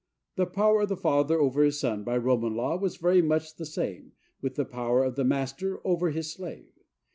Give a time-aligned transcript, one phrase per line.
[0.35, 3.67] The power of the father over his son, by Roman law, was very much the
[3.67, 6.73] same with the power of the master over his slave.